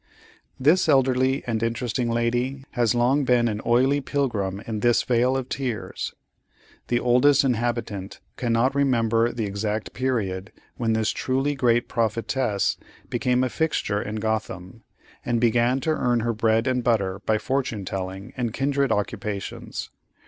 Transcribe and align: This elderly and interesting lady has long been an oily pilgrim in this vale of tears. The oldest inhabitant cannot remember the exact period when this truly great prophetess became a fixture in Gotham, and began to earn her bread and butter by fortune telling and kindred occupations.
This 0.59 0.89
elderly 0.89 1.43
and 1.45 1.61
interesting 1.61 2.09
lady 2.09 2.65
has 2.71 2.95
long 2.95 3.23
been 3.23 3.47
an 3.47 3.61
oily 3.67 4.01
pilgrim 4.01 4.59
in 4.65 4.79
this 4.79 5.03
vale 5.03 5.37
of 5.37 5.47
tears. 5.47 6.15
The 6.87 6.99
oldest 6.99 7.43
inhabitant 7.43 8.19
cannot 8.35 8.73
remember 8.73 9.31
the 9.31 9.45
exact 9.45 9.93
period 9.93 10.51
when 10.75 10.93
this 10.93 11.11
truly 11.11 11.53
great 11.53 11.87
prophetess 11.87 12.77
became 13.11 13.43
a 13.43 13.49
fixture 13.49 14.01
in 14.01 14.15
Gotham, 14.15 14.81
and 15.23 15.39
began 15.39 15.79
to 15.81 15.91
earn 15.91 16.21
her 16.21 16.33
bread 16.33 16.65
and 16.65 16.83
butter 16.83 17.21
by 17.27 17.37
fortune 17.37 17.85
telling 17.85 18.33
and 18.35 18.55
kindred 18.55 18.91
occupations. 18.91 19.91